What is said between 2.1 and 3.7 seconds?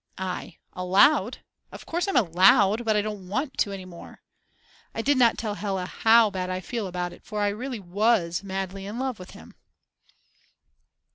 allowed, but I don't want